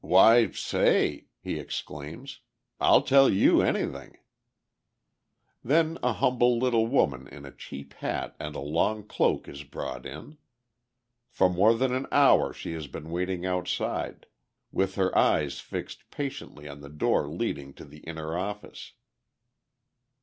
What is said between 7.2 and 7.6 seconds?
in a